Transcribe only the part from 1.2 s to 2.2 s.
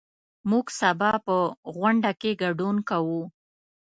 په غونډه